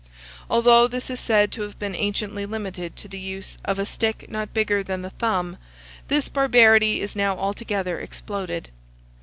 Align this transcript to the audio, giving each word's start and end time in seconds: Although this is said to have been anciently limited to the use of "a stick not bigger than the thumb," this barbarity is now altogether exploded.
Although 0.49 0.87
this 0.87 1.11
is 1.11 1.19
said 1.19 1.51
to 1.51 1.61
have 1.61 1.77
been 1.77 1.93
anciently 1.93 2.47
limited 2.47 2.95
to 2.95 3.07
the 3.07 3.19
use 3.19 3.59
of 3.63 3.77
"a 3.77 3.85
stick 3.85 4.25
not 4.31 4.51
bigger 4.51 4.81
than 4.81 5.03
the 5.03 5.11
thumb," 5.11 5.57
this 6.07 6.27
barbarity 6.27 7.01
is 7.01 7.15
now 7.15 7.37
altogether 7.37 7.99
exploded. 7.99 8.69